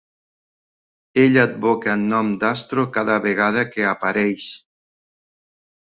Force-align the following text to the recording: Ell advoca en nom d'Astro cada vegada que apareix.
Ell 1.23 1.37
advoca 1.41 1.93
en 1.97 2.07
nom 2.15 2.33
d'Astro 2.45 2.87
cada 2.99 3.21
vegada 3.29 3.67
que 3.77 3.89
apareix. 3.95 4.53